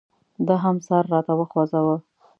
[0.47, 1.97] ده هم سر راته وخوځاوه.